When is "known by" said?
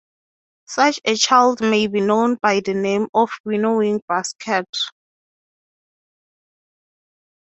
2.01-2.59